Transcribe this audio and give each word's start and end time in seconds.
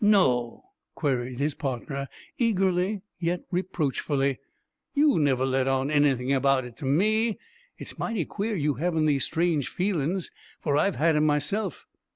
"No?" 0.03 0.63
queried 0.95 1.37
his 1.37 1.53
partner 1.53 2.09
eagerly 2.39 3.03
yet 3.19 3.43
reproachfully. 3.51 4.39
"You 4.95 5.19
never 5.19 5.45
let 5.45 5.67
on 5.67 5.91
anything 5.91 6.33
about 6.33 6.65
it 6.65 6.75
to 6.77 6.85
me! 6.85 7.37
It's 7.77 7.99
mighty 7.99 8.25
queer 8.25 8.55
you 8.55 8.73
havin' 8.73 9.05
these 9.05 9.25
strange 9.25 9.69
feelin's, 9.69 10.31
for 10.59 10.75
I've 10.75 10.95
had 10.95 11.15
'em 11.15 11.27
myself. 11.27 11.85